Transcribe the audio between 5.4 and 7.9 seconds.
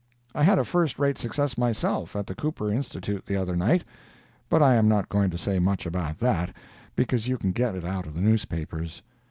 much about that, because you can get it